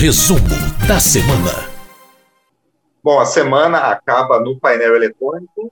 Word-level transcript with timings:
Resumo 0.00 0.48
da 0.88 0.98
semana. 0.98 1.68
Bom, 3.04 3.20
a 3.20 3.26
semana 3.26 3.90
acaba 3.90 4.40
no 4.40 4.58
painel 4.58 4.96
eletrônico, 4.96 5.70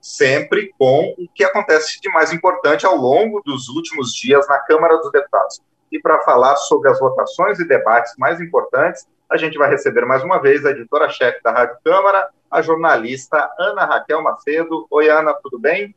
sempre 0.00 0.74
com 0.76 1.14
o 1.16 1.28
que 1.32 1.44
acontece 1.44 2.00
de 2.00 2.10
mais 2.10 2.32
importante 2.32 2.84
ao 2.84 2.96
longo 2.96 3.40
dos 3.46 3.68
últimos 3.68 4.12
dias 4.14 4.48
na 4.48 4.58
Câmara 4.58 4.96
dos 4.96 5.12
Deputados. 5.12 5.60
E 5.92 6.00
para 6.00 6.20
falar 6.22 6.56
sobre 6.56 6.90
as 6.90 6.98
votações 6.98 7.60
e 7.60 7.68
debates 7.68 8.14
mais 8.18 8.40
importantes, 8.40 9.06
a 9.30 9.36
gente 9.36 9.56
vai 9.56 9.70
receber 9.70 10.04
mais 10.04 10.24
uma 10.24 10.42
vez 10.42 10.66
a 10.66 10.72
editora-chefe 10.72 11.40
da 11.44 11.52
Rádio 11.52 11.76
Câmara, 11.84 12.30
a 12.50 12.60
jornalista 12.60 13.48
Ana 13.56 13.84
Raquel 13.84 14.20
Macedo. 14.20 14.88
Oi, 14.90 15.08
Ana, 15.08 15.32
tudo 15.34 15.56
bem? 15.56 15.94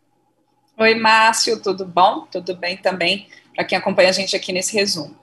Oi, 0.78 0.94
Márcio, 0.94 1.60
tudo 1.60 1.84
bom? 1.84 2.28
Tudo 2.32 2.56
bem 2.56 2.78
também 2.78 3.28
para 3.56 3.66
quem 3.66 3.76
acompanha 3.76 4.10
a 4.10 4.14
gente 4.14 4.36
aqui 4.36 4.54
nesse 4.54 4.78
resumo. 4.78 5.20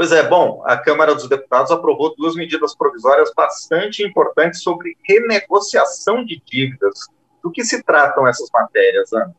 Pois 0.00 0.12
é, 0.12 0.26
bom, 0.26 0.62
a 0.64 0.78
Câmara 0.78 1.14
dos 1.14 1.28
Deputados 1.28 1.70
aprovou 1.70 2.16
duas 2.16 2.34
medidas 2.34 2.74
provisórias 2.74 3.30
bastante 3.36 4.02
importantes 4.02 4.62
sobre 4.62 4.96
renegociação 5.06 6.24
de 6.24 6.40
dívidas. 6.50 7.00
Do 7.42 7.50
que 7.50 7.62
se 7.62 7.82
tratam 7.82 8.26
essas 8.26 8.48
matérias, 8.50 9.12
Ana? 9.12 9.36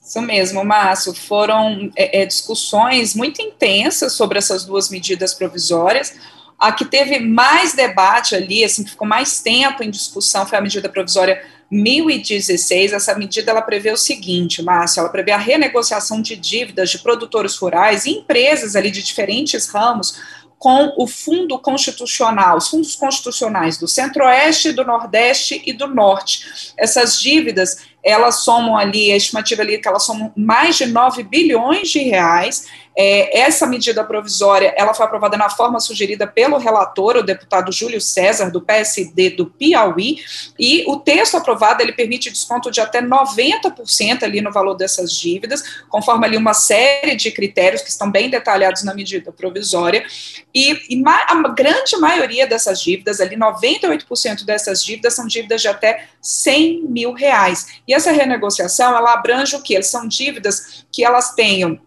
Isso 0.00 0.22
mesmo, 0.22 0.64
Márcio. 0.64 1.12
Foram 1.12 1.90
é, 1.96 2.22
é, 2.22 2.26
discussões 2.26 3.12
muito 3.16 3.42
intensas 3.42 4.12
sobre 4.12 4.38
essas 4.38 4.64
duas 4.64 4.88
medidas 4.88 5.34
provisórias. 5.34 6.14
A 6.60 6.70
que 6.70 6.84
teve 6.84 7.18
mais 7.18 7.74
debate 7.74 8.36
ali, 8.36 8.62
assim, 8.62 8.84
que 8.84 8.90
ficou 8.90 9.08
mais 9.08 9.42
tempo 9.42 9.82
em 9.82 9.90
discussão, 9.90 10.46
foi 10.46 10.56
a 10.56 10.60
medida 10.60 10.88
provisória 10.88 11.44
1016. 11.74 12.92
Essa 12.92 13.14
medida 13.14 13.50
ela 13.50 13.62
prevê 13.62 13.90
o 13.90 13.96
seguinte, 13.96 14.62
Márcio, 14.62 15.00
ela 15.00 15.08
prevê 15.08 15.32
a 15.32 15.38
renegociação 15.38 16.22
de 16.22 16.36
dívidas 16.36 16.90
de 16.90 16.98
produtores 17.00 17.56
rurais 17.56 18.06
e 18.06 18.10
empresas 18.10 18.76
ali 18.76 18.90
de 18.90 19.02
diferentes 19.02 19.66
ramos 19.66 20.22
com 20.56 20.94
o 20.96 21.06
Fundo 21.06 21.58
Constitucional, 21.58 22.56
os 22.56 22.68
fundos 22.68 22.96
constitucionais 22.96 23.76
do 23.76 23.86
Centro-Oeste, 23.86 24.72
do 24.72 24.84
Nordeste 24.84 25.60
e 25.66 25.74
do 25.74 25.86
Norte. 25.86 26.72
Essas 26.78 27.20
dívidas, 27.20 27.78
elas 28.02 28.36
somam 28.44 28.74
ali, 28.74 29.12
a 29.12 29.16
estimativa 29.16 29.60
ali 29.60 29.74
é 29.74 29.78
que 29.78 29.86
elas 29.86 30.04
somam 30.04 30.32
mais 30.34 30.76
de 30.76 30.86
9 30.86 31.22
bilhões 31.24 31.90
de 31.90 31.98
reais, 31.98 32.66
é, 32.96 33.40
essa 33.40 33.66
medida 33.66 34.04
provisória, 34.04 34.72
ela 34.76 34.94
foi 34.94 35.04
aprovada 35.04 35.36
na 35.36 35.50
forma 35.50 35.80
sugerida 35.80 36.26
pelo 36.26 36.58
relator, 36.58 37.16
o 37.16 37.22
deputado 37.22 37.72
Júlio 37.72 38.00
César, 38.00 38.50
do 38.50 38.60
PSD 38.60 39.30
do 39.30 39.46
Piauí, 39.46 40.18
e 40.58 40.84
o 40.86 40.98
texto 40.98 41.36
aprovado, 41.36 41.82
ele 41.82 41.92
permite 41.92 42.30
desconto 42.30 42.70
de 42.70 42.80
até 42.80 43.02
90% 43.02 44.22
ali 44.22 44.40
no 44.40 44.52
valor 44.52 44.74
dessas 44.74 45.12
dívidas, 45.12 45.82
conforme 45.88 46.26
ali 46.26 46.36
uma 46.36 46.54
série 46.54 47.16
de 47.16 47.30
critérios 47.32 47.82
que 47.82 47.90
estão 47.90 48.10
bem 48.10 48.30
detalhados 48.30 48.84
na 48.84 48.94
medida 48.94 49.32
provisória, 49.32 50.04
e, 50.54 50.96
e 50.96 51.02
a 51.06 51.48
grande 51.48 51.96
maioria 51.96 52.46
dessas 52.46 52.80
dívidas, 52.80 53.20
ali 53.20 53.36
98% 53.36 54.44
dessas 54.44 54.84
dívidas 54.84 55.14
são 55.14 55.26
dívidas 55.26 55.60
de 55.60 55.68
até 55.68 56.06
100 56.22 56.82
mil 56.84 57.12
reais, 57.12 57.80
e 57.88 57.92
essa 57.92 58.12
renegociação, 58.12 58.96
ela 58.96 59.12
abrange 59.12 59.56
o? 59.56 59.64
Elas 59.74 59.86
são 59.86 60.06
dívidas 60.06 60.84
que 60.92 61.04
elas 61.04 61.34
tenham 61.34 61.80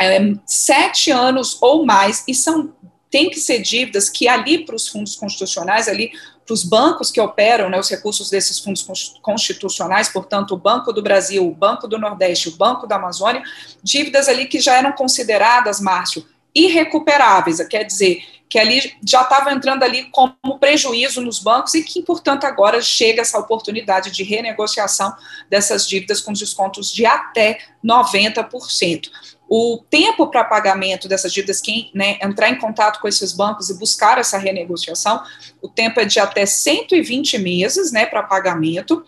é, 0.00 0.18
sete 0.44 1.10
anos 1.10 1.58
ou 1.60 1.84
mais, 1.84 2.24
e 2.26 2.34
são 2.34 2.74
tem 3.10 3.30
que 3.30 3.38
ser 3.38 3.60
dívidas 3.60 4.10
que 4.10 4.28
ali 4.28 4.64
para 4.64 4.74
os 4.74 4.88
fundos 4.88 5.16
constitucionais, 5.16 5.88
ali 5.88 6.12
para 6.44 6.52
os 6.52 6.62
bancos 6.62 7.10
que 7.10 7.20
operam 7.20 7.68
né, 7.68 7.78
os 7.78 7.88
recursos 7.88 8.30
desses 8.30 8.58
fundos 8.58 8.86
constitucionais, 9.22 10.08
portanto, 10.08 10.52
o 10.52 10.56
Banco 10.56 10.92
do 10.92 11.02
Brasil, 11.02 11.46
o 11.46 11.54
Banco 11.54 11.88
do 11.88 11.98
Nordeste, 11.98 12.48
o 12.48 12.56
Banco 12.56 12.86
da 12.86 12.96
Amazônia, 12.96 13.42
dívidas 13.82 14.28
ali 14.28 14.46
que 14.46 14.60
já 14.60 14.74
eram 14.74 14.92
consideradas, 14.92 15.80
Márcio, 15.80 16.26
irrecuperáveis, 16.54 17.58
quer 17.68 17.84
dizer, 17.84 18.22
que 18.48 18.58
ali 18.58 18.94
já 19.04 19.22
estava 19.22 19.52
entrando 19.52 19.82
ali 19.82 20.04
como 20.10 20.58
prejuízo 20.60 21.20
nos 21.20 21.40
bancos 21.40 21.74
e 21.74 21.82
que, 21.82 22.00
portanto, 22.02 22.44
agora 22.44 22.80
chega 22.80 23.22
essa 23.22 23.38
oportunidade 23.38 24.10
de 24.10 24.22
renegociação 24.22 25.14
dessas 25.50 25.86
dívidas 25.88 26.20
com 26.20 26.32
descontos 26.32 26.92
de 26.92 27.04
até 27.04 27.58
90%. 27.84 29.10
O 29.48 29.84
tempo 29.88 30.26
para 30.26 30.44
pagamento 30.44 31.08
dessas 31.08 31.32
dívidas, 31.32 31.60
quem 31.60 31.90
né, 31.94 32.18
entrar 32.20 32.48
em 32.48 32.58
contato 32.58 33.00
com 33.00 33.06
esses 33.06 33.32
bancos 33.32 33.70
e 33.70 33.78
buscar 33.78 34.18
essa 34.18 34.38
renegociação, 34.38 35.22
o 35.62 35.68
tempo 35.68 36.00
é 36.00 36.04
de 36.04 36.18
até 36.18 36.44
120 36.44 37.38
meses 37.38 37.92
né, 37.92 38.06
para 38.06 38.22
pagamento. 38.22 39.04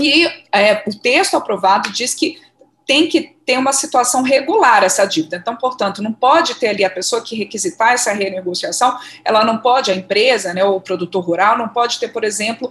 E 0.00 0.26
é, 0.52 0.82
o 0.86 0.94
texto 0.98 1.36
aprovado 1.36 1.90
diz 1.92 2.14
que 2.14 2.38
tem 2.86 3.08
que 3.08 3.34
ter 3.44 3.58
uma 3.58 3.72
situação 3.72 4.22
regular 4.22 4.84
essa 4.84 5.04
dívida. 5.04 5.36
Então, 5.36 5.56
portanto, 5.56 6.00
não 6.00 6.12
pode 6.12 6.54
ter 6.54 6.68
ali 6.68 6.84
a 6.84 6.90
pessoa 6.90 7.20
que 7.20 7.34
requisitar 7.34 7.92
essa 7.92 8.12
renegociação, 8.12 8.96
ela 9.24 9.44
não 9.44 9.58
pode, 9.58 9.90
a 9.90 9.94
empresa, 9.94 10.54
né, 10.54 10.64
ou 10.64 10.76
o 10.76 10.80
produtor 10.80 11.24
rural, 11.24 11.58
não 11.58 11.68
pode 11.68 11.98
ter, 11.98 12.08
por 12.08 12.22
exemplo, 12.22 12.70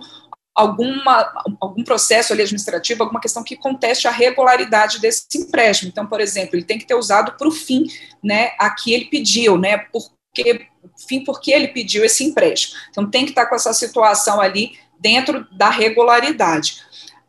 alguma, 0.56 1.34
algum 1.60 1.84
processo 1.84 2.32
administrativo, 2.32 3.04
alguma 3.04 3.20
questão 3.20 3.44
que 3.44 3.58
conteste 3.58 4.08
a 4.08 4.12
regularidade 4.12 5.02
desse 5.02 5.26
empréstimo. 5.36 5.90
Então, 5.90 6.08
por 6.08 6.22
exemplo, 6.22 6.56
ele 6.56 6.64
tem 6.64 6.80
que 6.80 6.86
ter 6.86 6.96
usado 6.96 7.34
para 7.34 7.48
o 7.48 7.52
fim 7.52 7.84
né, 8.24 8.54
a 8.58 8.70
que 8.70 8.94
ele 8.94 9.06
pediu, 9.06 9.58
né, 9.58 9.80
porque, 9.92 10.68
fim 11.08 11.26
porque 11.26 11.52
ele 11.52 11.68
pediu 11.68 12.06
esse 12.06 12.24
empréstimo. 12.24 12.80
Então, 12.90 13.10
tem 13.10 13.26
que 13.26 13.32
estar 13.32 13.48
com 13.48 13.56
essa 13.56 13.74
situação 13.74 14.40
ali 14.40 14.80
dentro 14.98 15.46
da 15.52 15.70
regularidade. 15.70 16.82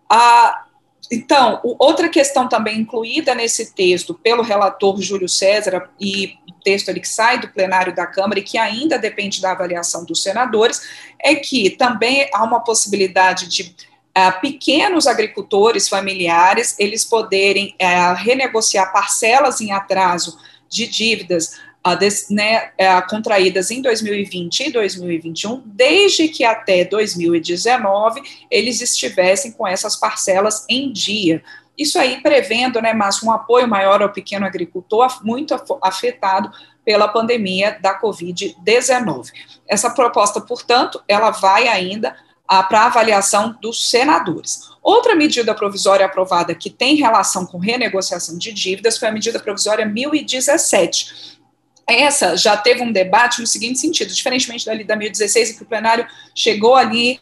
A, 0.08 0.65
então, 1.10 1.60
outra 1.78 2.08
questão 2.08 2.48
também 2.48 2.80
incluída 2.80 3.34
nesse 3.34 3.72
texto 3.72 4.14
pelo 4.14 4.42
relator 4.42 5.00
Júlio 5.00 5.28
César 5.28 5.88
e 6.00 6.34
texto 6.64 6.88
ali 6.88 7.00
que 7.00 7.08
sai 7.08 7.38
do 7.38 7.48
plenário 7.48 7.94
da 7.94 8.06
Câmara 8.06 8.40
e 8.40 8.42
que 8.42 8.58
ainda 8.58 8.98
depende 8.98 9.40
da 9.40 9.52
avaliação 9.52 10.04
dos 10.04 10.20
senadores, 10.20 10.82
é 11.22 11.36
que 11.36 11.70
também 11.70 12.28
há 12.34 12.42
uma 12.42 12.58
possibilidade 12.58 13.46
de 13.46 13.62
uh, 13.62 14.40
pequenos 14.40 15.06
agricultores 15.06 15.88
familiares 15.88 16.74
eles 16.76 17.04
poderem 17.04 17.76
uh, 17.80 18.14
renegociar 18.16 18.92
parcelas 18.92 19.60
em 19.60 19.70
atraso 19.70 20.36
de 20.68 20.88
dívidas 20.88 21.52
uh, 21.86 22.34
né, 22.34 22.70
uh, 22.80 23.08
contraídas 23.08 23.70
em 23.70 23.80
2020 23.80 24.60
e 24.60 24.72
2021, 24.72 25.62
desde 25.64 26.28
que 26.28 26.44
até 26.44 26.84
2019 26.84 28.20
eles 28.50 28.80
estivessem 28.80 29.52
com 29.52 29.66
essas 29.66 29.94
parcelas 29.94 30.66
em 30.68 30.92
dia. 30.92 31.42
Isso 31.78 31.98
aí 31.98 32.20
prevendo, 32.22 32.80
né, 32.80 32.92
Márcio, 32.92 33.28
um 33.28 33.32
apoio 33.32 33.68
maior 33.68 34.02
ao 34.02 34.12
pequeno 34.12 34.46
agricultor, 34.46 35.24
muito 35.24 35.54
afetado 35.82 36.50
pela 36.84 37.06
pandemia 37.06 37.78
da 37.80 38.00
Covid-19. 38.00 39.30
Essa 39.68 39.90
proposta, 39.90 40.40
portanto, 40.40 41.02
ela 41.06 41.30
vai 41.30 41.68
ainda 41.68 42.16
ah, 42.48 42.62
para 42.62 42.86
avaliação 42.86 43.56
dos 43.60 43.90
senadores. 43.90 44.70
Outra 44.82 45.16
medida 45.16 45.54
provisória 45.54 46.06
aprovada 46.06 46.54
que 46.54 46.70
tem 46.70 46.94
relação 46.94 47.44
com 47.44 47.58
renegociação 47.58 48.38
de 48.38 48.52
dívidas 48.52 48.96
foi 48.96 49.08
a 49.08 49.12
medida 49.12 49.40
provisória 49.40 49.84
1017 49.84 51.35
essa 51.88 52.36
já 52.36 52.56
teve 52.56 52.82
um 52.82 52.90
debate 52.90 53.40
no 53.40 53.46
seguinte 53.46 53.78
sentido, 53.78 54.12
diferentemente 54.12 54.66
da, 54.66 54.72
da 54.74 54.96
2016, 54.96 55.50
em 55.50 55.56
que 55.56 55.62
o 55.62 55.66
plenário 55.66 56.06
chegou 56.34 56.74
ali, 56.74 57.20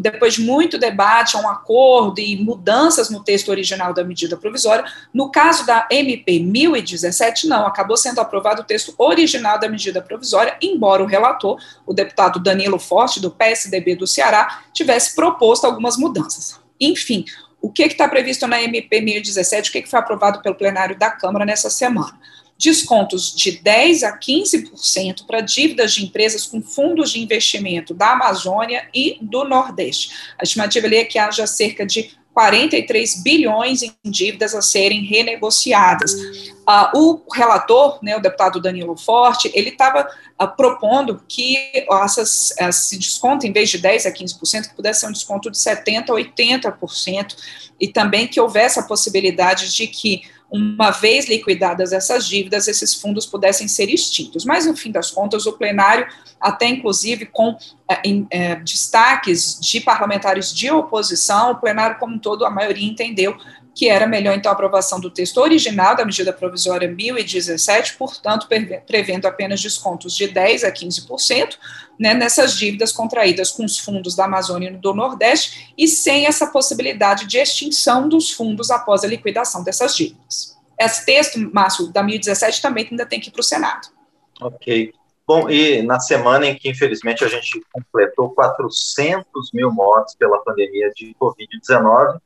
depois 0.00 0.34
de 0.34 0.42
muito 0.42 0.78
debate, 0.78 1.36
a 1.36 1.40
um 1.40 1.48
acordo 1.48 2.20
e 2.20 2.36
mudanças 2.36 3.08
no 3.08 3.24
texto 3.24 3.48
original 3.48 3.94
da 3.94 4.04
medida 4.04 4.36
provisória, 4.36 4.84
no 5.14 5.30
caso 5.30 5.64
da 5.64 5.88
MP 5.90 6.38
1017, 6.38 7.48
não, 7.48 7.66
acabou 7.66 7.96
sendo 7.96 8.20
aprovado 8.20 8.60
o 8.60 8.64
texto 8.64 8.94
original 8.98 9.58
da 9.58 9.68
medida 9.68 10.02
provisória, 10.02 10.56
embora 10.60 11.02
o 11.02 11.06
relator, 11.06 11.58
o 11.86 11.94
deputado 11.94 12.38
Danilo 12.38 12.78
Forte, 12.78 13.18
do 13.18 13.30
PSDB 13.30 13.96
do 13.96 14.06
Ceará, 14.06 14.62
tivesse 14.74 15.14
proposto 15.14 15.64
algumas 15.64 15.96
mudanças. 15.96 16.60
Enfim, 16.78 17.24
o 17.62 17.72
que 17.72 17.82
está 17.82 18.06
previsto 18.06 18.46
na 18.46 18.62
MP 18.62 19.00
1017, 19.00 19.70
o 19.70 19.72
que, 19.72 19.82
que 19.82 19.90
foi 19.90 19.98
aprovado 19.98 20.42
pelo 20.42 20.54
plenário 20.54 20.98
da 20.98 21.10
Câmara 21.10 21.46
nessa 21.46 21.70
semana? 21.70 22.16
Descontos 22.58 23.34
de 23.34 23.58
10% 23.58 24.02
a 24.04 24.18
15% 24.18 25.26
para 25.26 25.40
dívidas 25.40 25.92
de 25.92 26.04
empresas 26.04 26.46
com 26.46 26.62
fundos 26.62 27.12
de 27.12 27.20
investimento 27.20 27.92
da 27.92 28.12
Amazônia 28.12 28.88
e 28.94 29.18
do 29.20 29.44
Nordeste. 29.44 30.10
A 30.38 30.42
estimativa 30.42 30.86
ali 30.86 30.96
é 30.96 31.04
que 31.04 31.18
haja 31.18 31.46
cerca 31.46 31.84
de 31.84 32.16
43 32.36 33.22
bilhões 33.22 33.82
em 33.82 33.94
dívidas 34.04 34.54
a 34.54 34.60
serem 34.60 35.02
renegociadas. 35.06 36.12
Uh, 36.12 36.90
o 36.94 37.22
relator, 37.32 37.98
né, 38.02 38.14
o 38.14 38.20
deputado 38.20 38.60
Danilo 38.60 38.94
Forte, 38.94 39.50
ele 39.54 39.70
estava 39.70 40.06
uh, 40.38 40.46
propondo 40.54 41.22
que 41.26 41.56
essas, 42.04 42.52
esse 42.60 42.98
desconto, 42.98 43.46
em 43.46 43.52
vez 43.52 43.70
de 43.70 43.78
10% 43.78 44.06
a 44.06 44.12
15%, 44.12 44.68
que 44.68 44.74
pudesse 44.74 45.00
ser 45.00 45.06
um 45.06 45.12
desconto 45.12 45.50
de 45.50 45.56
70% 45.56 46.10
a 46.10 46.12
80%, 46.12 47.36
e 47.80 47.88
também 47.88 48.28
que 48.28 48.38
houvesse 48.38 48.78
a 48.78 48.82
possibilidade 48.82 49.74
de 49.74 49.86
que 49.86 50.22
uma 50.50 50.90
vez 50.90 51.28
liquidadas 51.28 51.92
essas 51.92 52.26
dívidas, 52.26 52.68
esses 52.68 52.94
fundos 52.94 53.26
pudessem 53.26 53.66
ser 53.66 53.88
extintos. 53.88 54.44
Mas, 54.44 54.66
no 54.66 54.76
fim 54.76 54.90
das 54.90 55.10
contas, 55.10 55.46
o 55.46 55.52
plenário, 55.52 56.06
até 56.40 56.66
inclusive 56.66 57.26
com 57.26 57.56
é, 58.30 58.54
destaques 58.56 59.58
de 59.60 59.80
parlamentares 59.80 60.54
de 60.54 60.70
oposição, 60.70 61.52
o 61.52 61.56
plenário 61.56 61.98
como 61.98 62.14
um 62.14 62.18
todo, 62.18 62.44
a 62.44 62.50
maioria 62.50 62.88
entendeu 62.88 63.36
que 63.76 63.90
era 63.90 64.06
melhor, 64.06 64.34
então, 64.34 64.50
a 64.50 64.54
aprovação 64.54 64.98
do 64.98 65.10
texto 65.10 65.36
original 65.36 65.94
da 65.94 66.02
medida 66.02 66.32
provisória 66.32 66.88
1017, 66.88 67.98
portanto, 67.98 68.48
prevendo 68.86 69.26
apenas 69.26 69.60
descontos 69.60 70.16
de 70.16 70.26
10% 70.28 70.64
a 70.64 70.72
15%, 70.72 71.58
né, 72.00 72.14
nessas 72.14 72.56
dívidas 72.56 72.90
contraídas 72.90 73.50
com 73.50 73.66
os 73.66 73.78
fundos 73.78 74.16
da 74.16 74.24
Amazônia 74.24 74.70
e 74.70 74.76
do 74.78 74.94
Nordeste, 74.94 75.74
e 75.76 75.86
sem 75.86 76.24
essa 76.24 76.46
possibilidade 76.46 77.26
de 77.26 77.36
extinção 77.36 78.08
dos 78.08 78.30
fundos 78.30 78.70
após 78.70 79.04
a 79.04 79.06
liquidação 79.06 79.62
dessas 79.62 79.94
dívidas. 79.94 80.56
Esse 80.80 81.04
texto, 81.04 81.38
Márcio, 81.52 81.92
da 81.92 82.02
1017, 82.02 82.62
também 82.62 82.88
ainda 82.90 83.04
tem 83.04 83.20
que 83.20 83.28
ir 83.28 83.32
para 83.32 83.40
o 83.40 83.44
Senado. 83.44 83.88
Ok. 84.40 84.94
Bom, 85.26 85.50
e 85.50 85.82
na 85.82 86.00
semana 86.00 86.46
em 86.46 86.54
que, 86.54 86.70
infelizmente, 86.70 87.24
a 87.24 87.28
gente 87.28 87.60
completou 87.72 88.30
400 88.30 89.50
mil 89.52 89.70
mortes 89.70 90.14
pela 90.14 90.38
pandemia 90.38 90.90
de 90.96 91.14
Covid-19, 91.20 92.20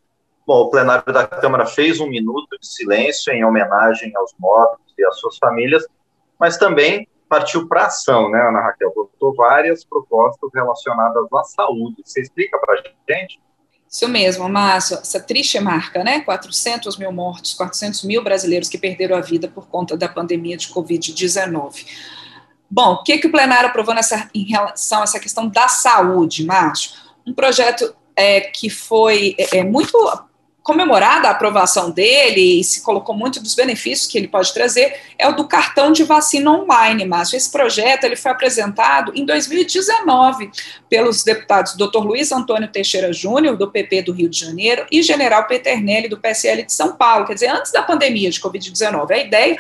Bom, 0.51 0.63
o 0.63 0.69
plenário 0.69 1.13
da 1.13 1.25
Câmara 1.29 1.65
fez 1.65 2.01
um 2.01 2.09
minuto 2.09 2.59
de 2.61 2.67
silêncio 2.67 3.33
em 3.33 3.45
homenagem 3.45 4.13
aos 4.17 4.35
mortos 4.37 4.93
e 4.99 5.05
às 5.07 5.17
suas 5.21 5.39
famílias, 5.39 5.87
mas 6.41 6.57
também 6.57 7.07
partiu 7.29 7.69
para 7.69 7.87
ação, 7.87 8.29
né, 8.29 8.49
Ana 8.49 8.61
Raquel? 8.61 8.93
Votou 8.93 9.33
várias 9.33 9.85
propostas 9.85 10.51
relacionadas 10.53 11.33
à 11.33 11.45
saúde. 11.45 12.03
Você 12.05 12.23
explica 12.23 12.59
para 12.59 12.75
a 12.75 12.83
gente? 13.15 13.41
Isso 13.89 14.09
mesmo, 14.09 14.49
Márcio, 14.49 14.99
essa 14.99 15.21
triste 15.21 15.61
marca, 15.61 16.03
né? 16.03 16.19
400 16.23 16.99
mil 16.99 17.13
mortos, 17.13 17.55
400 17.55 18.03
mil 18.03 18.25
brasileiros 18.25 18.69
que 18.69 18.77
perderam 18.77 19.17
a 19.17 19.21
vida 19.21 19.47
por 19.47 19.69
conta 19.69 19.97
da 19.97 20.09
pandemia 20.09 20.57
de 20.57 20.67
Covid-19. 20.67 21.87
Bom, 22.69 22.95
o 22.95 23.03
que, 23.05 23.19
que 23.19 23.29
o 23.29 23.31
plenário 23.31 23.69
aprovou 23.69 23.95
nessa, 23.95 24.29
em 24.35 24.43
relação 24.43 25.03
a 25.03 25.05
essa 25.05 25.21
questão 25.21 25.47
da 25.47 25.69
saúde, 25.69 26.45
Márcio? 26.45 26.91
Um 27.25 27.33
projeto 27.33 27.95
é, 28.17 28.41
que 28.41 28.69
foi 28.69 29.37
é, 29.39 29.59
é 29.59 29.65
muito 29.65 29.97
comemorada 30.63 31.29
a 31.29 31.31
aprovação 31.31 31.91
dele 31.91 32.61
e 32.61 32.65
se 32.65 32.83
colocou 32.83 33.15
muito 33.15 33.41
dos 33.41 33.55
benefícios 33.55 34.07
que 34.07 34.19
ele 34.19 34.29
pode 34.29 34.53
trazer, 34.53 34.95
é 35.19 35.27
o 35.27 35.35
do 35.35 35.49
cartão 35.49 35.91
de 35.91 36.05
vacina 36.05 36.51
online, 36.51 37.05
Márcio. 37.05 37.37
Esse 37.37 37.51
projeto 37.51 38.05
ele 38.05 38.17
foi 38.17 38.31
apresentado 38.31 39.13
em 39.15 39.25
2019 39.25 40.51
pelos 40.89 41.25
deputados 41.25 41.75
Dr. 41.77 41.99
Luiz 41.99 42.31
Antônio 42.31 42.69
Teixeira 42.69 43.13
Júnior, 43.13 43.57
do 43.57 43.71
PP 43.71 44.03
do 44.03 44.13
Rio 44.13 44.29
de 44.29 44.39
Janeiro, 44.39 44.87
e 44.91 45.03
General 45.03 45.47
Peternelli, 45.47 46.09
do 46.09 46.19
PSL 46.19 46.65
de 46.65 46.73
São 46.73 46.97
Paulo, 46.97 47.27
quer 47.27 47.35
dizer, 47.35 47.49
antes 47.49 47.73
da 47.73 47.83
pandemia 47.83 48.31
de 48.31 48.41
Covid-19. 48.41 49.11
A 49.11 49.19
ideia 49.19 49.57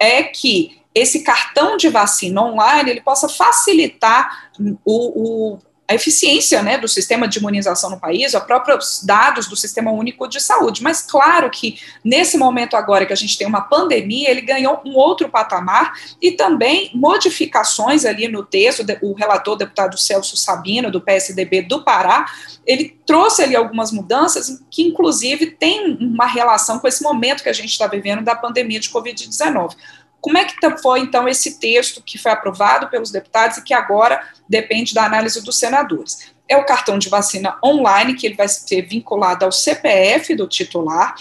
é 0.00 0.24
que 0.24 0.78
esse 0.94 1.22
cartão 1.22 1.76
de 1.76 1.88
vacina 1.88 2.42
online 2.42 2.90
ele 2.90 3.00
possa 3.00 3.28
facilitar 3.28 4.50
o, 4.84 5.52
o 5.54 5.58
a 5.88 5.94
eficiência 5.94 6.62
né, 6.62 6.76
do 6.76 6.86
sistema 6.86 7.26
de 7.26 7.38
imunização 7.38 7.88
no 7.88 7.98
país, 7.98 8.34
os 8.34 8.42
próprios 8.42 9.02
dados 9.02 9.48
do 9.48 9.56
Sistema 9.56 9.90
Único 9.90 10.28
de 10.28 10.38
Saúde. 10.38 10.82
Mas, 10.82 11.00
claro 11.00 11.48
que 11.48 11.80
nesse 12.04 12.36
momento 12.36 12.76
agora 12.76 13.06
que 13.06 13.12
a 13.12 13.16
gente 13.16 13.38
tem 13.38 13.46
uma 13.46 13.62
pandemia, 13.62 14.30
ele 14.30 14.42
ganhou 14.42 14.82
um 14.84 14.94
outro 14.94 15.30
patamar 15.30 15.94
e 16.20 16.32
também 16.32 16.90
modificações 16.94 18.04
ali 18.04 18.28
no 18.28 18.44
texto, 18.44 18.84
o 19.00 19.14
relator, 19.14 19.56
deputado 19.56 19.96
Celso 19.96 20.36
Sabino, 20.36 20.90
do 20.90 21.00
PSDB 21.00 21.62
do 21.62 21.82
Pará, 21.82 22.26
ele 22.66 22.94
trouxe 23.06 23.42
ali 23.42 23.56
algumas 23.56 23.90
mudanças 23.90 24.62
que, 24.70 24.82
inclusive, 24.82 25.46
tem 25.52 25.96
uma 25.98 26.26
relação 26.26 26.78
com 26.78 26.86
esse 26.86 27.02
momento 27.02 27.42
que 27.42 27.48
a 27.48 27.54
gente 27.54 27.70
está 27.70 27.86
vivendo 27.86 28.22
da 28.22 28.34
pandemia 28.34 28.78
de 28.78 28.90
Covid-19. 28.90 29.74
Como 30.20 30.36
é 30.36 30.44
que 30.44 30.54
foi, 30.78 31.00
então, 31.00 31.28
esse 31.28 31.58
texto 31.58 32.02
que 32.02 32.18
foi 32.18 32.32
aprovado 32.32 32.88
pelos 32.88 33.10
deputados 33.10 33.58
e 33.58 33.62
que 33.62 33.72
agora 33.72 34.20
depende 34.48 34.92
da 34.92 35.04
análise 35.04 35.42
dos 35.42 35.58
senadores? 35.58 36.32
É 36.48 36.56
o 36.56 36.66
cartão 36.66 36.98
de 36.98 37.08
vacina 37.08 37.56
online, 37.64 38.14
que 38.14 38.26
ele 38.26 38.34
vai 38.34 38.48
ser 38.48 38.82
vinculado 38.82 39.44
ao 39.44 39.52
CPF 39.52 40.34
do 40.34 40.48
titular, 40.48 41.14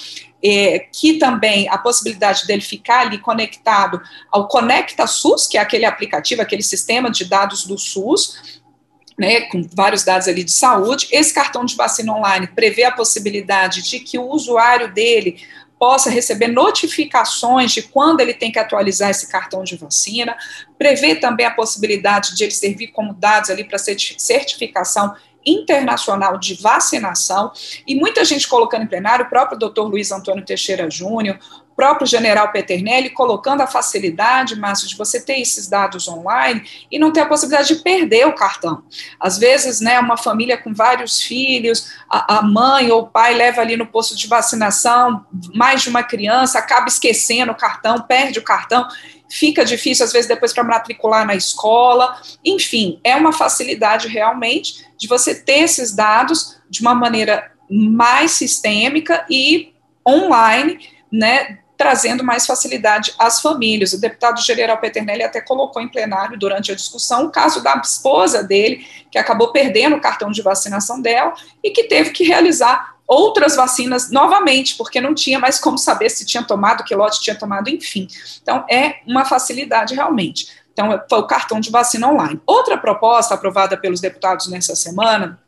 é, 0.44 0.80
que 0.92 1.18
também 1.18 1.68
a 1.70 1.78
possibilidade 1.78 2.48
dele 2.48 2.62
ficar 2.62 3.02
ali 3.02 3.18
conectado 3.18 4.02
ao 4.32 4.48
Conecta 4.48 5.06
SUS, 5.06 5.48
que 5.48 5.58
é 5.58 5.62
aquele 5.62 5.86
aplicativo, 5.86 6.42
aquele 6.42 6.64
sistema 6.64 7.12
de 7.12 7.26
dados 7.26 7.66
do 7.66 7.78
SUS, 7.78 8.62
né, 9.18 9.42
com 9.42 9.68
vários 9.74 10.04
dados 10.04 10.28
ali 10.28 10.44
de 10.44 10.52
saúde. 10.52 11.08
Esse 11.12 11.34
cartão 11.34 11.66
de 11.66 11.76
vacina 11.76 12.14
online 12.14 12.48
prevê 12.48 12.84
a 12.84 12.92
possibilidade 12.92 13.82
de 13.82 14.00
que 14.00 14.18
o 14.18 14.30
usuário 14.30 14.94
dele 14.94 15.44
possa 15.80 16.10
receber 16.10 16.48
notificações 16.48 17.72
de 17.72 17.84
quando 17.84 18.22
ele 18.22 18.34
tem 18.34 18.52
que 18.52 18.60
atualizar 18.60 19.10
esse 19.10 19.28
cartão 19.28 19.64
de 19.64 19.76
vacina, 19.76 20.36
prevê 20.78 21.16
também 21.16 21.46
a 21.46 21.52
possibilidade 21.52 22.36
de 22.36 22.44
ele 22.44 22.52
servir 22.52 22.88
como 22.88 23.14
dados 23.14 23.50
ali 23.50 23.64
para 23.64 23.78
certificação 23.78 25.16
internacional 25.46 26.38
de 26.38 26.56
vacinação, 26.56 27.52
e 27.88 27.96
muita 27.96 28.26
gente 28.26 28.48
colocando 28.48 28.84
em 28.84 28.88
plenário, 28.88 29.26
o 29.26 29.30
próprio 29.30 29.58
doutor 29.58 29.88
Luiz 29.88 30.12
Antônio 30.12 30.44
Teixeira 30.44 30.90
Júnior, 30.90 31.40
próprio 31.78 32.08
general 32.08 32.52
Peternelli 32.52 33.12
colocando 33.12 33.62
a 33.62 33.68
facilidade, 33.68 34.60
Márcio, 34.60 34.88
de 34.88 34.98
você 34.98 35.22
ter 35.22 35.40
esses 35.40 35.68
dados 35.68 36.08
online 36.08 36.68
e 36.92 36.98
não 36.98 37.14
ter 37.14 37.22
a 37.22 37.28
possibilidade 37.28 37.76
de 37.76 37.84
perder 37.84 38.26
o 38.26 38.34
cartão. 38.34 38.82
Às 39.20 39.38
vezes, 39.38 39.80
né, 39.80 40.00
uma 40.00 40.18
família 40.18 40.58
com 40.58 40.74
vários 40.74 41.22
filhos, 41.22 41.94
a, 42.10 42.40
a 42.40 42.42
mãe 42.42 42.90
ou 42.90 43.04
o 43.04 43.08
pai 43.08 43.36
leva 43.36 43.62
ali 43.62 43.78
no 43.78 43.86
posto 43.86 44.16
de 44.16 44.26
vacinação 44.26 45.24
mais 45.54 45.84
de 45.84 45.90
uma 45.90 46.02
criança, 46.02 46.58
acaba 46.58 46.88
esquecendo 46.88 47.52
o 47.52 47.56
cartão, 47.56 48.02
perde 48.02 48.40
o 48.40 48.44
cartão 48.44 48.88
fica 49.30 49.66
difícil 49.66 50.06
às 50.06 50.14
vezes 50.14 50.26
depois 50.26 50.54
para 50.54 50.64
matricular 50.64 51.26
na 51.26 51.36
escola. 51.36 52.18
Enfim, 52.46 53.00
é 53.04 53.14
uma 53.14 53.34
facilidade 53.34 54.08
realmente 54.08 54.88
de 54.98 55.06
você 55.06 55.36
ter 55.36 55.60
esses 55.60 55.94
dados 55.94 56.58
de 56.70 56.80
uma 56.80 56.96
maneira 56.96 57.52
mais 57.70 58.32
sistêmica 58.32 59.26
e 59.30 59.74
online, 60.08 60.80
né, 61.12 61.60
trazendo 61.78 62.24
mais 62.24 62.46
facilidade 62.46 63.14
às 63.20 63.40
famílias. 63.40 63.94
O 63.94 64.02
deputado 64.02 64.42
General 64.42 64.78
Peternelli 64.80 65.24
até 65.24 65.40
colocou 65.40 65.82
em 65.82 65.88
plenário 65.88 66.38
durante 66.38 66.72
a 66.72 66.76
discussão 66.76 67.26
o 67.26 67.30
caso 67.30 67.62
da 67.62 67.80
esposa 67.84 68.44
dele, 68.44 68.86
que 69.12 69.18
acabou 69.18 69.52
perdendo 69.52 69.96
o 69.96 70.02
cartão 70.02 70.32
de 70.32 70.42
vacinação 70.42 71.00
dela 71.00 71.34
e 71.64 71.70
que 71.70 71.84
teve 71.84 72.10
que 72.10 72.24
realizar 72.24 72.96
outras 73.08 73.56
vacinas 73.56 74.12
novamente, 74.12 74.76
porque 74.76 75.00
não 75.00 75.14
tinha 75.16 75.40
mais 75.40 75.60
como 75.60 75.78
saber 75.78 76.10
se 76.10 76.26
tinha 76.26 76.44
tomado, 76.44 76.84
que 76.84 76.94
lote 76.94 77.22
tinha 77.22 77.36
tomado, 77.36 77.70
enfim. 77.70 78.08
Então, 78.42 78.66
é 78.70 78.96
uma 79.08 79.24
facilidade 79.24 79.96
realmente. 79.96 80.50
Então, 80.74 81.02
foi 81.10 81.20
o 81.20 81.28
cartão 81.28 81.60
de 81.60 81.72
vacina 81.72 82.08
online. 82.08 82.42
Outra 82.46 82.78
proposta 82.78 83.34
aprovada 83.34 83.78
pelos 83.78 84.02
deputados 84.02 84.48
nessa 84.48 84.76
semana 84.76 85.40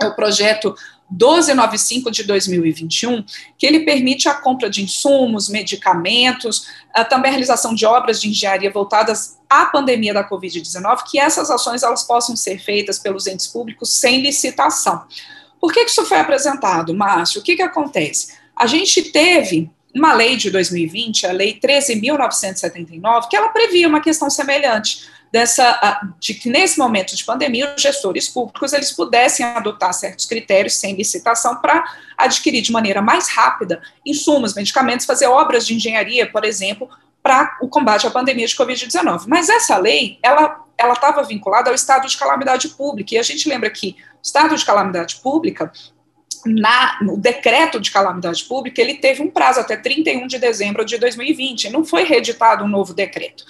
é 0.00 0.06
o 0.06 0.14
projeto 0.16 0.74
1295 1.12 2.10
de 2.10 2.24
2021, 2.24 3.24
que 3.58 3.66
ele 3.66 3.80
permite 3.80 4.28
a 4.28 4.34
compra 4.34 4.70
de 4.70 4.82
insumos, 4.82 5.48
medicamentos, 5.48 6.66
também 7.08 7.28
a 7.28 7.32
realização 7.32 7.74
de 7.74 7.84
obras 7.84 8.20
de 8.20 8.28
engenharia 8.28 8.70
voltadas 8.70 9.38
à 9.48 9.66
pandemia 9.66 10.14
da 10.14 10.28
Covid-19, 10.28 11.04
que 11.10 11.18
essas 11.18 11.50
ações 11.50 11.82
elas 11.82 12.02
possam 12.02 12.34
ser 12.34 12.58
feitas 12.58 12.98
pelos 12.98 13.26
entes 13.26 13.46
públicos 13.46 13.90
sem 13.90 14.22
licitação. 14.22 15.04
Por 15.60 15.72
que, 15.72 15.84
que 15.84 15.90
isso 15.90 16.04
foi 16.06 16.18
apresentado, 16.18 16.94
Márcio? 16.94 17.40
O 17.40 17.44
que, 17.44 17.56
que 17.56 17.62
acontece? 17.62 18.34
A 18.56 18.66
gente 18.66 19.02
teve 19.10 19.70
uma 19.94 20.14
lei 20.14 20.36
de 20.36 20.50
2020, 20.50 21.26
a 21.26 21.32
Lei 21.32 21.58
13.979, 21.60 23.28
que 23.28 23.36
ela 23.36 23.50
previa 23.50 23.86
uma 23.86 24.00
questão 24.00 24.30
semelhante 24.30 25.06
dessa 25.32 26.00
de 26.20 26.34
que 26.34 26.50
nesse 26.50 26.78
momento 26.78 27.16
de 27.16 27.24
pandemia 27.24 27.72
os 27.74 27.80
gestores 27.80 28.28
públicos 28.28 28.72
eles 28.74 28.92
pudessem 28.92 29.46
adotar 29.46 29.94
certos 29.94 30.26
critérios 30.26 30.74
sem 30.74 30.94
licitação 30.94 31.56
para 31.56 31.82
adquirir 32.18 32.60
de 32.60 32.70
maneira 32.70 33.00
mais 33.00 33.30
rápida 33.30 33.80
insumos, 34.04 34.54
medicamentos, 34.54 35.06
fazer 35.06 35.26
obras 35.26 35.66
de 35.66 35.74
engenharia, 35.74 36.30
por 36.30 36.44
exemplo, 36.44 36.88
para 37.22 37.56
o 37.62 37.68
combate 37.68 38.06
à 38.06 38.10
pandemia 38.10 38.46
de 38.46 38.54
COVID-19. 38.54 39.24
Mas 39.26 39.48
essa 39.48 39.78
lei, 39.78 40.18
ela 40.22 40.60
ela 40.76 40.94
estava 40.94 41.22
vinculada 41.22 41.70
ao 41.70 41.74
estado 41.74 42.08
de 42.08 42.16
calamidade 42.16 42.68
pública, 42.70 43.14
e 43.14 43.18
a 43.18 43.22
gente 43.22 43.48
lembra 43.48 43.70
que 43.70 43.96
o 44.16 44.22
estado 44.22 44.56
de 44.56 44.64
calamidade 44.64 45.16
pública 45.16 45.70
na, 46.44 46.98
no 47.00 47.16
decreto 47.16 47.78
de 47.78 47.90
calamidade 47.90 48.44
pública, 48.44 48.80
ele 48.80 48.94
teve 48.94 49.22
um 49.22 49.30
prazo 49.30 49.60
até 49.60 49.76
31 49.76 50.26
de 50.26 50.38
dezembro 50.38 50.84
de 50.84 50.98
2020, 50.98 51.70
não 51.70 51.84
foi 51.84 52.02
reeditado 52.04 52.64
um 52.64 52.68
novo 52.68 52.92
decreto. 52.92 53.44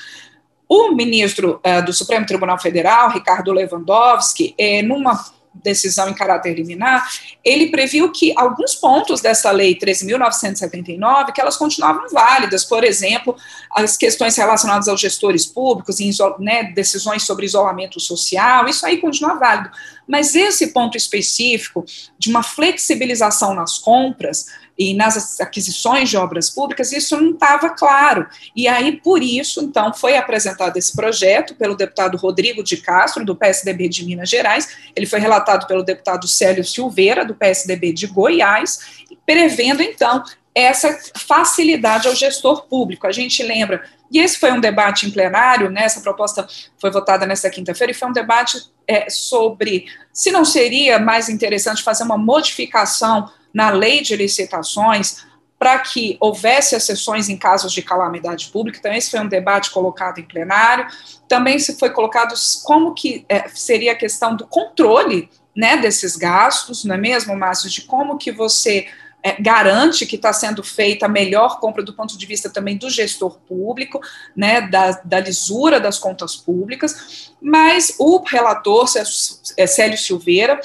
O 0.75 0.91
ministro 0.93 1.61
uh, 1.67 1.85
do 1.85 1.93
Supremo 1.93 2.25
Tribunal 2.25 2.59
Federal, 2.59 3.11
Ricardo 3.11 3.53
Lewandowski, 3.53 4.55
é, 4.57 4.81
numa 4.81 5.23
decisão 5.53 6.09
em 6.09 6.15
caráter 6.15 6.55
liminar, 6.55 7.07
ele 7.45 7.71
previu 7.71 8.11
que 8.11 8.33
alguns 8.39 8.75
pontos 8.75 9.21
dessa 9.21 9.51
lei 9.51 9.79
13.979, 9.79 11.35
que 11.35 11.43
elas 11.43 11.59
continuavam 11.59 12.09
válidas, 12.11 12.65
por 12.65 12.85
exemplo, 12.85 13.37
as 13.71 13.99
questões 13.99 14.35
relacionadas 14.35 14.89
aos 14.89 14.99
gestores 14.99 15.45
públicos, 15.45 15.99
né, 16.39 16.73
decisões 16.75 17.25
sobre 17.25 17.45
isolamento 17.45 18.01
social, 18.01 18.67
isso 18.67 18.87
aí 18.87 18.97
continua 18.97 19.35
válido. 19.35 19.71
Mas 20.09 20.35
esse 20.35 20.69
ponto 20.69 20.97
específico 20.97 21.85
de 22.19 22.31
uma 22.31 22.43
flexibilização 22.43 23.55
nas 23.55 23.79
compras, 23.79 24.47
e 24.91 24.95
nas 24.95 25.41
aquisições 25.41 26.11
de 26.11 26.17
obras 26.17 26.51
públicas, 26.51 26.93
isso 26.93 27.17
não 27.21 27.31
estava 27.31 27.71
claro. 27.71 28.27
E 28.55 28.67
aí, 28.67 28.97
por 29.01 29.23
isso, 29.23 29.63
então, 29.63 29.93
foi 29.95 30.17
apresentado 30.17 30.77
esse 30.77 30.95
projeto 30.95 31.55
pelo 31.55 31.77
deputado 31.77 32.17
Rodrigo 32.17 32.63
de 32.63 32.77
Castro, 32.77 33.25
do 33.25 33.37
PSDB 33.37 33.89
de 33.89 34.05
Minas 34.05 34.29
Gerais, 34.29 34.77
ele 34.97 35.07
foi 35.07 35.21
relatado 35.21 35.67
pelo 35.67 35.83
deputado 35.83 36.27
Célio 36.27 36.65
Silveira, 36.65 37.25
do 37.25 37.35
PSDB 37.35 37.93
de 37.93 38.07
Goiás, 38.07 39.05
prevendo, 39.25 39.83
então, 39.83 40.23
essa 40.55 40.99
facilidade 41.17 42.09
ao 42.09 42.15
gestor 42.15 42.67
público. 42.67 43.07
A 43.07 43.13
gente 43.13 43.43
lembra, 43.43 43.83
e 44.11 44.19
esse 44.19 44.39
foi 44.39 44.53
um 44.53 44.61
debate 44.61 45.07
em 45.07 45.11
plenário, 45.11 45.71
né, 45.71 45.85
essa 45.85 46.01
proposta 46.01 46.47
foi 46.79 46.91
votada 46.91 47.25
nesta 47.27 47.49
quinta-feira, 47.49 47.93
e 47.93 47.95
foi 47.95 48.09
um 48.09 48.13
debate 48.13 48.59
é, 48.87 49.09
sobre 49.09 49.87
se 50.13 50.31
não 50.31 50.45
seria 50.45 50.99
mais 50.99 51.29
interessante 51.29 51.83
fazer 51.83 52.03
uma 52.03 52.19
modificação 52.19 53.31
na 53.53 53.71
lei 53.71 54.01
de 54.01 54.17
licitações 54.17 55.25
para 55.59 55.79
que 55.79 56.17
houvesse 56.19 56.75
exceções 56.75 57.29
em 57.29 57.37
casos 57.37 57.73
de 57.73 57.83
calamidade 57.83 58.49
pública. 58.49 58.79
Então, 58.81 58.93
esse 58.93 59.13
foi 59.13 59.21
um 59.21 59.29
debate 59.29 59.71
colocado 59.71 60.19
em 60.19 60.25
plenário. 60.25 60.89
Também 61.29 61.57
se 61.61 61.79
foi 61.79 61.91
colocado 61.91 62.35
como 62.65 62.93
que 62.95 63.25
é, 63.29 63.49
seria 63.49 63.93
a 63.93 63.97
questão 63.97 64.35
do 64.35 64.45
controle 64.45 65.31
né, 65.57 65.77
desses 65.77 66.17
gastos, 66.17 66.85
não 66.85 66.97
é 66.97 66.99
mesmo, 66.99 67.37
Márcio? 67.37 67.71
De 67.71 67.83
como 67.83 68.19
que 68.19 68.33
você 68.33 68.89
é, 69.23 69.41
garante 69.41 70.05
que 70.05 70.17
está 70.17 70.33
sendo 70.33 70.65
feita 70.65 71.07
a 71.07 71.09
melhor 71.09 71.61
compra 71.61 71.83
do 71.83 71.95
ponto 71.95 72.19
de 72.19 72.27
vista 72.27 72.51
também 72.51 72.77
do 72.77 72.91
gestor 72.91 73.39
público, 73.47 74.01
né, 74.35 74.63
da, 74.63 74.91
da 75.05 75.21
lisura 75.21 75.79
das 75.79 75.97
contas 75.97 76.35
públicas, 76.35 77.33
mas 77.41 77.95
o 78.01 78.19
relator, 78.25 78.89
Célio 78.89 79.97
Silveira, 79.97 80.61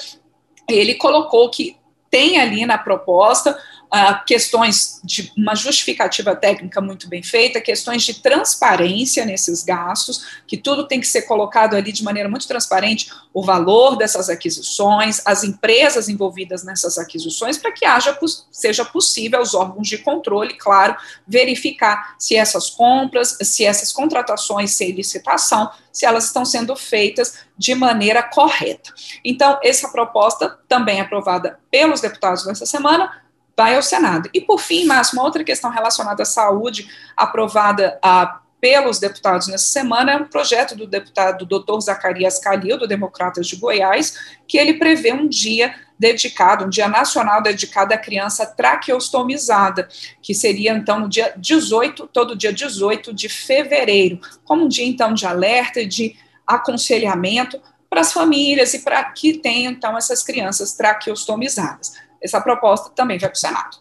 ele 0.67 0.96
colocou 0.96 1.50
que 1.51 1.77
tem 2.10 2.40
ali 2.40 2.66
na 2.66 2.78
proposta 2.78 3.58
uh, 3.94 4.25
questões 4.25 5.00
de 5.03 5.32
uma 5.38 5.56
justificativa 5.56 6.36
técnica 6.36 6.82
muito 6.82 7.08
bem 7.08 7.24
feita, 7.24 7.62
questões 7.62 8.03
de 8.03 8.15
transparência 8.15 9.25
nesses 9.25 9.63
gastos, 9.63 10.41
que 10.46 10.58
tudo 10.58 10.88
tem 10.88 11.00
que 11.00 11.08
ser 11.08 11.24
colocado 11.24 11.75
ali 11.75 11.91
de 11.91 12.03
maneira 12.03 12.29
muito 12.29 12.48
transparente, 12.48 13.12
o 13.34 13.44
valor 13.44 13.96
dessas 13.96 14.29
aquisições, 14.29 15.22
as 15.25 15.44
empresas 15.44 16.10
envolvidas 16.10 16.63
nessas 16.63 16.98
aquisições, 16.98 17.58
para 17.58 17.72
que 17.72 17.86
haja, 17.86 18.17
seja 18.51 18.84
possível 18.84 19.39
aos 19.39 19.53
órgãos 19.53 19.88
de 19.88 19.98
controle, 19.98 20.56
claro, 20.56 20.96
verificar 21.27 22.15
se 22.17 22.36
essas 22.36 22.70
compras, 22.70 23.38
se 23.41 23.65
essas 23.65 23.91
contratações 23.91 24.72
sem 24.72 24.91
licitação, 24.91 25.70
se 25.91 26.06
elas 26.06 26.25
estão 26.25 26.46
sendo 26.46 26.75
feitas 26.75 27.39
de 27.58 27.74
maneira 27.74 28.22
correta. 28.22 28.94
Então, 29.24 29.60
essa 29.63 29.89
proposta 29.89 30.60
também 30.67 31.01
aprovada 31.01 31.60
pelos 31.72 32.01
deputados 32.01 32.46
nessa 32.46 32.65
semana, 32.65 33.26
vai 33.58 33.76
ao 33.76 33.82
Senado. 33.82 34.30
E, 34.34 34.40
por 34.40 34.60
fim, 34.60 34.86
Márcio, 34.86 35.18
uma 35.18 35.26
outra 35.26 35.44
questão 35.44 35.72
relacionada 35.72 36.22
à 36.22 36.26
saúde, 36.26 36.88
aprovada 37.18 37.98
ah, 38.04 38.40
pelos 38.62 39.00
deputados 39.00 39.48
nessa 39.48 39.66
semana, 39.66 40.12
é 40.12 40.18
um 40.18 40.26
projeto 40.26 40.76
do 40.76 40.86
deputado 40.86 41.44
doutor 41.44 41.82
Zacarias 41.82 42.38
Calil, 42.38 42.78
do 42.78 42.88
Democratas 42.88 43.48
de 43.48 43.56
Goiás, 43.56 44.16
que 44.48 44.60
ele 44.60 44.76
prevê 44.76 45.12
um 45.12 45.28
dia 45.28 45.74
dedicado, 45.98 46.66
um 46.66 46.70
dia 46.70 46.88
nacional 46.88 47.42
dedicado 47.42 47.94
à 47.94 47.98
criança 47.98 48.46
traqueostomizada, 48.46 49.88
que 50.22 50.36
seria, 50.36 50.74
então, 50.74 51.00
no 51.00 51.10
dia 51.10 51.34
18, 51.36 52.08
todo 52.14 52.36
dia 52.36 52.54
18 52.54 53.12
de 53.12 53.28
fevereiro, 53.28 54.20
como 54.46 54.66
um 54.66 54.68
dia, 54.68 54.86
então, 54.86 55.16
de 55.16 55.26
alerta 55.26 55.82
e 55.82 55.88
de 55.88 56.16
aconselhamento 56.46 57.60
para 57.90 58.02
as 58.02 58.14
famílias 58.14 58.74
e 58.76 58.80
para 58.80 59.04
que 59.06 59.40
tenham, 59.40 59.72
então, 59.72 59.98
essas 59.98 60.22
crianças 60.22 60.74
traqueostomizadas 60.74 62.07
essa 62.21 62.41
proposta 62.41 62.91
também 62.95 63.17
vai 63.17 63.29
para 63.29 63.36
o 63.36 63.39
Senado. 63.39 63.77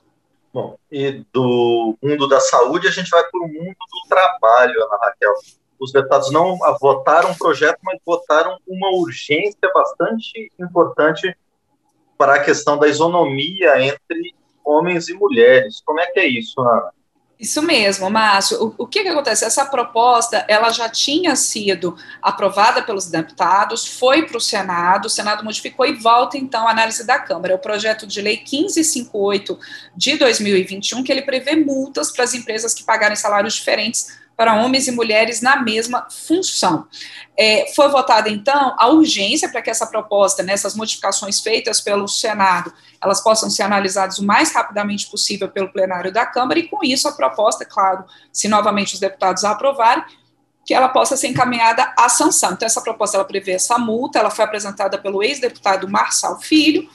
Bom, 0.53 0.79
e 0.91 1.25
do 1.33 1.97
mundo 2.03 2.27
da 2.27 2.41
saúde 2.41 2.89
a 2.89 2.91
gente 2.91 3.11
vai 3.11 3.23
para 3.23 3.41
o 3.41 3.47
mundo 3.47 3.77
do 3.77 4.09
trabalho, 4.09 4.85
Ana 4.85 4.99
Raquel. 5.03 5.35
Os 5.79 5.93
deputados 5.93 6.31
não 6.31 6.59
votaram 6.81 7.31
um 7.31 7.35
projeto, 7.35 7.79
mas 7.83 7.99
votaram 8.05 8.59
uma 8.67 8.89
urgência 8.97 9.71
bastante 9.75 10.51
importante 10.59 11.37
para 12.17 12.37
a 12.37 12.43
questão 12.43 12.79
da 12.79 12.89
isonomia 12.89 13.83
entre 13.83 14.35
homens 14.65 15.09
e 15.09 15.15
mulheres. 15.15 15.83
Como 15.85 16.01
é 16.01 16.07
que 16.07 16.19
é 16.19 16.27
isso, 16.27 16.59
Ana? 16.61 16.91
Isso 17.39 17.61
mesmo, 17.61 18.09
Márcio. 18.09 18.75
O, 18.79 18.85
o 18.85 18.87
que, 18.87 19.03
que 19.03 19.09
acontece? 19.09 19.45
Essa 19.45 19.67
proposta 19.67 20.45
ela 20.49 20.71
já 20.71 20.89
tinha 20.89 21.37
sido 21.37 21.95
aprovada 22.23 22.83
pelos 22.83 23.11
deputados, 23.11 23.87
foi 23.87 24.23
para 24.23 24.39
o 24.39 24.41
Senado, 24.41 25.05
o 25.05 25.11
Senado 25.11 25.45
modificou 25.45 25.85
e 25.85 25.93
volta 25.93 26.39
então 26.39 26.67
à 26.67 26.71
análise 26.71 27.07
da 27.07 27.19
Câmara. 27.19 27.53
É 27.53 27.57
o 27.57 27.59
projeto 27.59 28.07
de 28.07 28.23
lei 28.23 28.39
1558 28.39 29.59
de 29.95 30.17
2021 30.17 31.05
que 31.05 31.13
ele 31.13 31.23
prevê 31.23 31.57
multas 31.57 32.11
para 32.11 32.25
as 32.25 32.33
empresas 32.33 32.73
que 32.73 32.85
pagarem 32.85 33.17
salários 33.17 33.55
diferentes 33.55 34.17
para 34.37 34.63
homens 34.63 34.87
e 34.87 34.93
mulheres 34.93 35.41
na 35.41 35.57
mesma 35.57 36.07
função. 36.11 36.87
É, 37.39 37.73
foi 37.75 37.89
votada, 37.89 38.29
então, 38.29 38.75
a 38.79 38.89
urgência 38.89 39.49
para 39.49 39.63
que 39.63 39.71
essa 39.71 39.87
proposta, 39.87 40.43
né, 40.43 40.55
modificações 40.75 41.41
feitas 41.41 41.81
pelo 41.81 42.07
Senado, 42.07 42.73
elas 43.03 43.23
possam 43.23 43.49
ser 43.49 43.63
analisadas 43.63 44.19
o 44.19 44.25
mais 44.25 44.53
rapidamente 44.53 45.07
possível 45.09 45.49
pelo 45.49 45.73
plenário 45.73 46.13
da 46.13 46.27
Câmara, 46.27 46.59
e 46.59 46.69
com 46.69 46.85
isso 46.85 47.09
a 47.09 47.13
proposta, 47.13 47.65
claro, 47.65 48.05
se 48.33 48.49
novamente 48.49 48.95
os 48.95 49.01
deputados 49.01 49.45
a 49.45 49.53
aprovarem, 49.53 50.05
que 50.67 50.75
ela 50.75 50.89
possa 50.89 51.17
ser 51.17 51.29
encaminhada 51.29 51.95
à 51.97 52.09
sanção. 52.09 52.53
Então, 52.53 52.67
essa 52.67 52.81
proposta 52.81 53.17
ela 53.17 53.25
prevê 53.25 53.53
essa 53.53 53.79
multa, 53.79 54.19
ela 54.19 54.31
foi 54.31 54.45
apresentada 54.45 54.99
pelo 54.99 55.23
ex-deputado 55.23 55.89
Marçal 55.89 56.41
Filho, 56.41 56.89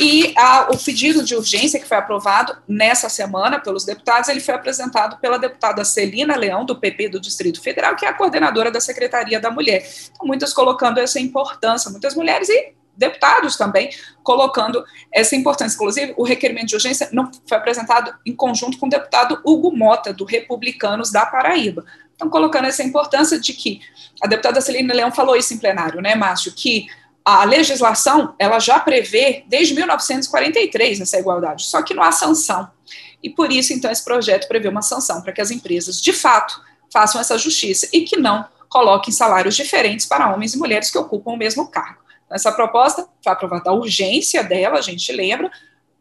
e 0.00 0.32
a, 0.38 0.68
o 0.70 0.78
pedido 0.78 1.22
de 1.22 1.36
urgência 1.36 1.78
que 1.78 1.86
foi 1.86 1.98
aprovado 1.98 2.56
nessa 2.66 3.10
semana 3.10 3.60
pelos 3.60 3.84
deputados, 3.84 4.30
ele 4.30 4.40
foi 4.40 4.54
apresentado 4.54 5.18
pela 5.20 5.38
deputada 5.38 5.84
Celina 5.84 6.34
Leão, 6.34 6.64
do 6.64 6.74
PP 6.74 7.10
do 7.10 7.20
Distrito 7.20 7.60
Federal, 7.62 7.94
que 7.94 8.06
é 8.06 8.08
a 8.08 8.14
coordenadora 8.14 8.70
da 8.70 8.80
Secretaria 8.80 9.38
da 9.38 9.50
Mulher. 9.50 9.86
Então, 10.10 10.26
muitas 10.26 10.54
colocando 10.54 10.98
essa 10.98 11.20
importância, 11.20 11.90
muitas 11.90 12.14
mulheres 12.14 12.48
e 12.48 12.72
deputados 12.96 13.56
também 13.56 13.90
colocando 14.22 14.84
essa 15.12 15.36
importância. 15.36 15.74
Inclusive, 15.74 16.14
o 16.16 16.22
requerimento 16.22 16.68
de 16.68 16.74
urgência 16.74 17.08
não 17.12 17.30
foi 17.46 17.58
apresentado 17.58 18.14
em 18.24 18.34
conjunto 18.34 18.78
com 18.78 18.86
o 18.86 18.90
deputado 18.90 19.40
Hugo 19.44 19.74
Mota, 19.74 20.12
do 20.12 20.24
Republicanos 20.24 21.10
da 21.10 21.24
Paraíba. 21.24 21.84
Então, 22.20 22.28
colocando 22.28 22.66
essa 22.66 22.82
importância 22.82 23.40
de 23.40 23.54
que 23.54 23.80
a 24.20 24.26
deputada 24.26 24.60
Celina 24.60 24.92
Leão 24.92 25.10
falou 25.10 25.34
isso 25.34 25.54
em 25.54 25.56
plenário, 25.56 26.02
né, 26.02 26.14
Márcio, 26.14 26.52
que 26.52 26.86
a 27.24 27.44
legislação 27.44 28.34
ela 28.38 28.58
já 28.58 28.78
prevê 28.78 29.42
desde 29.48 29.72
1943 29.72 31.00
essa 31.00 31.18
igualdade, 31.18 31.64
só 31.64 31.80
que 31.80 31.94
não 31.94 32.02
há 32.02 32.12
sanção. 32.12 32.70
E 33.22 33.30
por 33.30 33.50
isso, 33.50 33.72
então, 33.72 33.90
esse 33.90 34.04
projeto 34.04 34.48
prevê 34.48 34.68
uma 34.68 34.82
sanção 34.82 35.22
para 35.22 35.32
que 35.32 35.40
as 35.40 35.50
empresas, 35.50 35.98
de 36.02 36.12
fato, 36.12 36.60
façam 36.92 37.18
essa 37.18 37.38
justiça 37.38 37.88
e 37.90 38.02
que 38.02 38.18
não 38.18 38.44
coloquem 38.68 39.12
salários 39.12 39.56
diferentes 39.56 40.04
para 40.04 40.30
homens 40.30 40.52
e 40.52 40.58
mulheres 40.58 40.90
que 40.90 40.98
ocupam 40.98 41.30
o 41.30 41.38
mesmo 41.38 41.68
cargo. 41.68 42.00
Então, 42.26 42.36
essa 42.36 42.52
proposta 42.52 43.08
foi 43.24 43.32
aprovada 43.32 43.70
a 43.70 43.72
urgência 43.72 44.44
dela, 44.44 44.78
a 44.78 44.82
gente 44.82 45.10
lembra, 45.10 45.50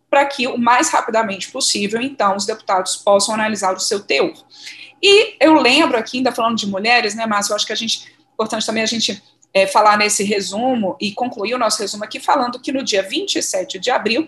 para 0.10 0.26
que 0.26 0.48
o 0.48 0.58
mais 0.58 0.90
rapidamente 0.90 1.50
possível, 1.50 2.02
então, 2.02 2.36
os 2.36 2.46
deputados 2.46 2.98
possam 2.98 3.34
analisar 3.36 3.74
o 3.74 3.80
seu 3.80 4.02
teor. 4.02 4.34
E 5.01 5.36
eu 5.39 5.53
lembro 5.53 5.98
aqui, 5.98 6.18
ainda 6.18 6.32
falando 6.32 6.58
de 6.58 6.68
mulheres, 6.68 7.15
né, 7.15 7.25
Márcio, 7.25 7.51
eu 7.51 7.56
acho 7.56 7.65
que 7.65 7.74
a 7.74 7.75
gente, 7.75 8.12
importante 8.34 8.65
também 8.65 8.84
a 8.84 8.88
gente 8.88 9.22
é, 9.53 9.65
falar 9.65 9.98
nesse 9.98 10.24
resumo 10.24 10.96
e 11.00 11.12
concluir 11.12 11.53
o 11.53 11.58
nosso 11.58 11.82
resumo 11.82 12.03
aqui 12.03 12.20
falando 12.20 12.60
que 12.60 12.72
no 12.72 12.84
dia 12.84 13.01
27 13.01 13.79
de 13.79 13.89
abril 13.89 14.27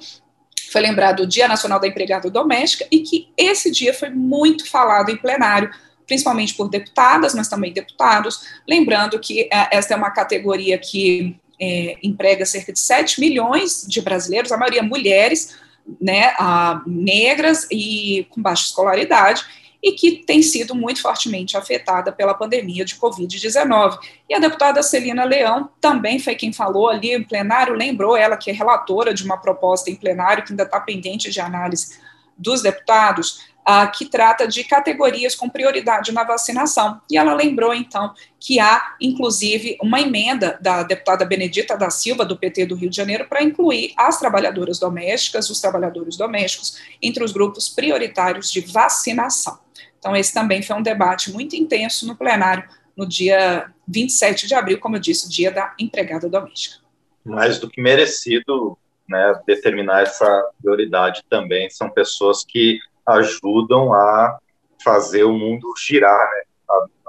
foi 0.72 0.82
lembrado 0.82 1.22
o 1.22 1.28
Dia 1.28 1.48
Nacional 1.48 1.80
da 1.80 1.88
Empregada 1.88 2.30
Doméstica 2.30 2.88
e 2.90 3.00
que 3.02 3.28
esse 3.38 3.70
dia 3.70 3.94
foi 3.94 4.10
muito 4.10 4.70
falado 4.70 5.10
em 5.10 5.18
plenário, 5.18 5.70
principalmente 6.08 6.54
por 6.54 6.70
deputadas, 6.70 7.36
mas 7.36 7.50
também 7.50 7.74
deputados, 7.74 8.42
lembrando 8.68 9.20
que 9.20 9.50
é, 9.52 9.78
esta 9.78 9.94
é 9.94 9.98
uma 9.98 10.12
categoria 10.12 10.78
que 10.78 11.36
é, 11.60 11.98
emprega 12.02 12.46
cerca 12.46 12.72
de 12.72 12.80
7 12.80 13.20
milhões 13.20 13.86
de 13.88 14.02
brasileiros, 14.02 14.52
a 14.52 14.58
maioria 14.58 14.82
mulheres, 14.82 15.56
né, 16.00 16.34
a, 16.38 16.82
negras 16.88 17.68
e 17.70 18.26
com 18.30 18.42
baixa 18.42 18.68
escolaridade, 18.68 19.44
e 19.82 19.94
que 19.94 20.24
tem 20.26 20.42
sido 20.42 20.76
muito 20.76 21.02
fortemente 21.02 21.58
afetada 21.58 22.12
pela 22.12 22.34
pandemia 22.34 22.86
de 22.86 22.96
Covid-19. 22.96 23.98
E 24.30 24.36
a 24.36 24.40
deputada 24.40 24.84
Celina 24.84 25.24
Leão 25.24 25.70
também 25.80 26.20
foi 26.20 26.36
quem 26.36 26.54
falou 26.54 26.88
ali 26.88 27.14
em 27.14 27.24
plenário, 27.24 27.74
lembrou 27.74 28.16
ela 28.16 28.38
que 28.38 28.52
é 28.52 28.54
relatora 28.54 29.14
de 29.14 29.24
uma 29.24 29.38
proposta 29.38 29.90
em 29.90 29.96
plenário 29.96 30.44
que 30.44 30.54
ainda 30.54 30.64
está 30.64 30.80
pendente 30.80 31.32
de 31.32 31.40
análise 31.40 32.00
dos 32.38 32.62
deputados, 32.62 33.51
uh, 33.68 33.92
que 33.92 34.06
trata 34.06 34.48
de 34.48 34.64
categorias 34.64 35.36
com 35.36 35.50
prioridade 35.50 36.12
na 36.12 36.24
vacinação. 36.24 37.02
E 37.10 37.18
ela 37.18 37.34
lembrou, 37.34 37.74
então, 37.74 38.14
que 38.40 38.60
há, 38.60 38.96
inclusive, 39.00 39.78
uma 39.82 40.02
emenda 40.02 40.58
da 40.62 40.84
deputada 40.84 41.26
Benedita 41.26 41.78
da 41.78 41.90
Silva, 41.90 42.26
do 42.26 42.38
PT 42.38 42.66
do 42.66 42.76
Rio 42.76 42.90
de 42.90 42.96
Janeiro, 42.96 43.28
para 43.28 43.44
incluir 43.44 43.94
as 43.98 44.20
trabalhadoras 44.20 44.80
domésticas, 44.80 45.50
os 45.50 45.60
trabalhadores 45.60 46.18
domésticos, 46.18 46.78
entre 47.02 47.24
os 47.24 47.32
grupos 47.32 47.70
prioritários 47.70 48.52
de 48.52 48.62
vacinação. 48.62 49.60
Então, 50.00 50.16
esse 50.16 50.34
também 50.34 50.62
foi 50.62 50.76
um 50.76 50.82
debate 50.82 51.32
muito 51.32 51.56
intenso 51.56 52.08
no 52.08 52.16
plenário 52.16 52.68
no 52.98 53.08
dia 53.08 53.72
27 53.88 54.48
de 54.48 54.56
abril, 54.56 54.80
como 54.80 54.96
eu 54.96 55.00
disse, 55.00 55.30
dia 55.30 55.52
da 55.52 55.74
empregada 55.80 56.28
doméstica. 56.28 56.82
Mais 57.24 57.60
do 57.60 57.70
que 57.70 57.82
merecido 57.82 58.78
né, 59.08 59.40
determinar 59.46 60.04
essa 60.04 60.50
prioridade 60.62 61.22
também. 61.30 61.70
São 61.70 61.90
pessoas 61.90 62.44
que 62.44 62.80
ajudam 63.08 63.94
a 63.94 64.38
fazer 64.84 65.24
o 65.24 65.34
mundo 65.34 65.74
girar, 65.78 66.20
né, 66.20 66.44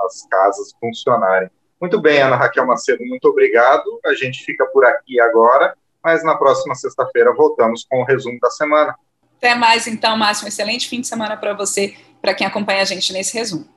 as 0.06 0.26
casas 0.28 0.72
funcionarem. 0.80 1.50
Muito 1.80 2.00
bem, 2.00 2.20
Ana 2.20 2.36
Raquel 2.36 2.66
Macedo, 2.66 3.04
muito 3.04 3.28
obrigado. 3.28 4.00
A 4.04 4.14
gente 4.14 4.44
fica 4.44 4.64
por 4.66 4.84
aqui 4.84 5.20
agora, 5.20 5.74
mas 6.02 6.22
na 6.24 6.36
próxima 6.36 6.74
sexta-feira 6.74 7.34
voltamos 7.34 7.84
com 7.88 8.02
o 8.02 8.04
resumo 8.04 8.38
da 8.40 8.50
semana. 8.50 8.94
Até 9.38 9.56
mais, 9.56 9.88
então, 9.88 10.16
Márcio. 10.16 10.44
Um 10.44 10.48
excelente 10.48 10.88
fim 10.88 11.00
de 11.00 11.08
semana 11.08 11.36
para 11.36 11.54
você, 11.54 11.96
para 12.20 12.34
quem 12.34 12.46
acompanha 12.46 12.82
a 12.82 12.84
gente 12.84 13.12
nesse 13.12 13.36
resumo. 13.36 13.68